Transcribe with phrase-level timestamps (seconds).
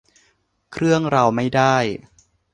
[0.71, 1.75] เครื่องเราไม่ได้